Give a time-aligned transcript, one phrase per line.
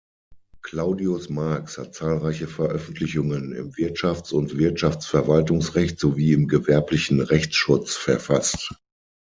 [0.63, 8.73] Claudius Marx hat zahlreiche Veröffentlichungen im Wirtschafts- und Wirtschaftsverwaltungsrecht sowie im gewerblichen Rechtsschutz verfasst.